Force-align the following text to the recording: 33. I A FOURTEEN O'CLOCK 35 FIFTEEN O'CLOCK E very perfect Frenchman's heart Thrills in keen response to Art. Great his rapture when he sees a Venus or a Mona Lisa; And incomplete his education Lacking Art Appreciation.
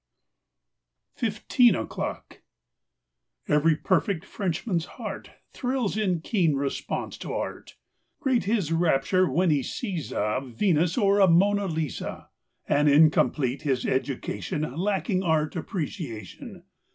33. 1.17 1.27
I 1.27 1.29
A 1.29 1.31
FOURTEEN 1.31 1.75
O'CLOCK 1.75 2.41
35 3.45 3.45
FIFTEEN 3.45 3.53
O'CLOCK 3.53 3.61
E 3.61 3.61
very 3.65 3.75
perfect 3.75 4.25
Frenchman's 4.25 4.85
heart 4.97 5.29
Thrills 5.53 5.95
in 5.95 6.21
keen 6.21 6.55
response 6.55 7.17
to 7.19 7.31
Art. 7.33 7.75
Great 8.19 8.45
his 8.45 8.71
rapture 8.71 9.29
when 9.29 9.51
he 9.51 9.61
sees 9.61 10.11
a 10.11 10.41
Venus 10.43 10.97
or 10.97 11.19
a 11.19 11.27
Mona 11.27 11.67
Lisa; 11.67 12.29
And 12.67 12.89
incomplete 12.89 13.61
his 13.61 13.85
education 13.85 14.63
Lacking 14.75 15.21
Art 15.21 15.55
Appreciation. 15.55 16.63